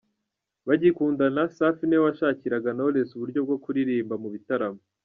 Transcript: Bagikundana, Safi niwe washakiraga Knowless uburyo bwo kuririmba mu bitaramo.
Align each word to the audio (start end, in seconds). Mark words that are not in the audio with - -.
Bagikundana, 0.67 1.41
Safi 1.57 1.83
niwe 1.85 2.03
washakiraga 2.07 2.69
Knowless 2.75 3.11
uburyo 3.17 3.39
bwo 3.45 3.57
kuririmba 3.63 4.15
mu 4.23 4.29
bitaramo. 4.35 4.81